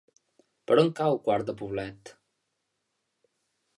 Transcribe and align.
Per 0.69 0.77
on 0.83 0.89
cau 1.01 1.19
Quart 1.27 1.51
de 1.51 1.55
Poblet? 1.61 2.15